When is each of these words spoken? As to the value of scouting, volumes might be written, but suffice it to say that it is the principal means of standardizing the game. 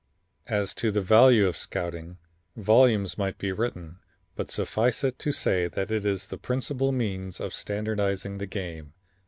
As 0.47 0.73
to 0.81 0.89
the 0.89 0.99
value 0.99 1.45
of 1.47 1.55
scouting, 1.55 2.17
volumes 2.55 3.19
might 3.19 3.37
be 3.37 3.51
written, 3.51 3.99
but 4.35 4.49
suffice 4.49 5.03
it 5.03 5.19
to 5.19 5.31
say 5.31 5.67
that 5.67 5.91
it 5.91 6.07
is 6.07 6.25
the 6.25 6.39
principal 6.39 6.91
means 6.91 7.39
of 7.39 7.53
standardizing 7.53 8.39
the 8.39 8.47
game. 8.47 8.93